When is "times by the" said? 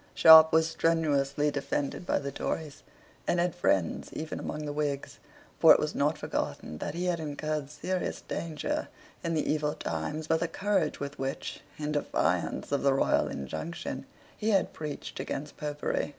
9.75-10.47